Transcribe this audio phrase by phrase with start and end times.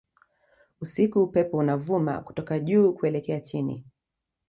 [0.81, 3.83] Usiku upepo unavuma kutoka juu kuelekea chini